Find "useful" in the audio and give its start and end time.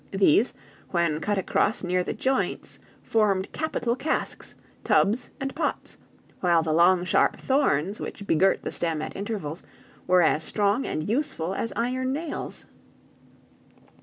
11.07-11.53